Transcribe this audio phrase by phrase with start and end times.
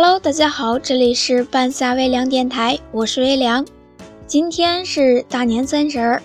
[0.00, 3.66] Hello，大家好，这里是半夏微凉电台，我是微凉。
[4.28, 6.22] 今天是大年三十儿，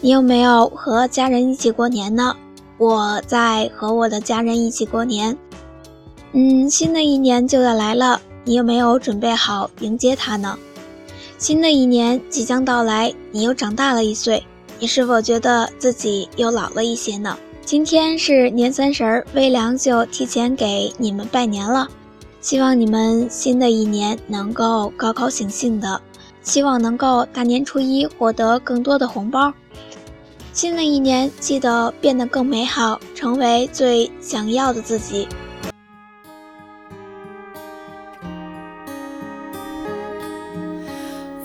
[0.00, 2.34] 你有没有和家人一起过年呢？
[2.76, 5.38] 我在和我的家人一起过年。
[6.32, 10.58] 嗯，新的一年就要来了，你有没有准备好迎接它呢？
[11.38, 14.42] 新的一年即将到来，你又长大了一岁，
[14.80, 17.38] 你是否觉得自己又老了一些呢？
[17.64, 21.88] 今天是年三十儿，微凉就提前给你们拜年了，
[22.44, 25.98] 希望你们新的一年能够高高兴兴的，
[26.42, 29.50] 希望能够大年初一获得更多的红包。
[30.52, 35.26] 新的一年记得变得更美好，成为最想要的自己。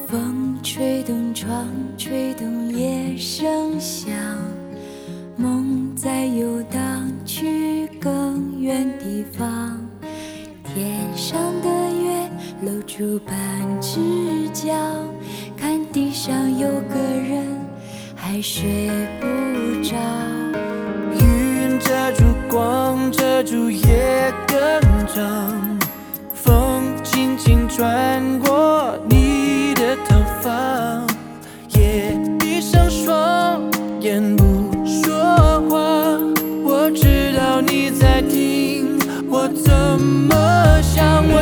[0.06, 1.66] 风吹动窗，
[1.98, 4.12] 吹动夜声响，
[5.38, 9.59] 梦在游荡去更远地方。
[11.10, 12.30] 天上的月
[12.62, 13.36] 露出半
[13.82, 14.72] 只角，
[15.58, 17.48] 看地上有个人。
[18.16, 19.26] 还睡不
[19.82, 19.96] 着，
[21.14, 25.80] 云遮住光，遮住夜更长，
[26.32, 28.69] 风轻轻穿过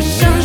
[0.07, 0.36] 想，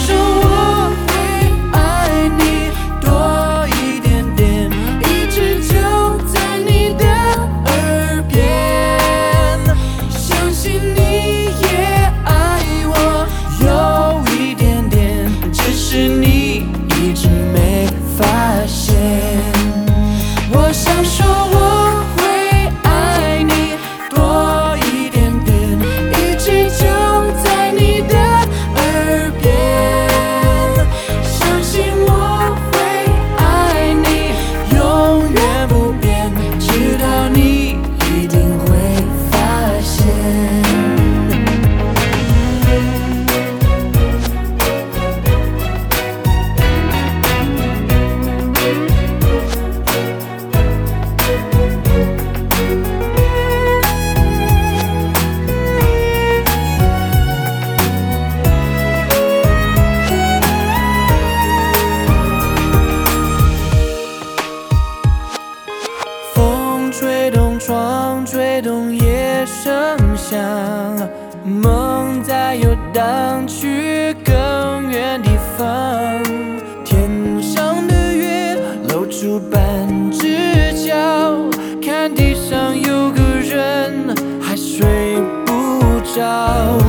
[67.65, 70.37] 窗吹动夜声响
[71.45, 76.21] 梦在游荡，去更远地方。
[76.85, 78.59] 天上的月
[78.89, 79.61] 露出半
[80.11, 80.93] 只角，
[81.81, 85.15] 看地上有个人还睡
[85.47, 86.82] 不着。